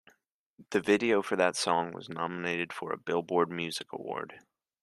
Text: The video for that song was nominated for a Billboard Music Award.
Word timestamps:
The 0.71 0.81
video 0.81 1.21
for 1.21 1.35
that 1.35 1.55
song 1.55 1.93
was 1.93 2.09
nominated 2.09 2.73
for 2.73 2.91
a 2.91 2.97
Billboard 2.97 3.51
Music 3.51 3.93
Award. 3.93 4.39